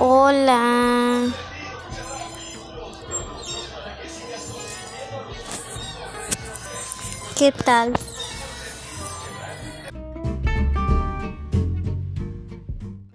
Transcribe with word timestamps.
Hola. 0.00 1.26
¿Qué 7.36 7.50
tal? 7.50 7.92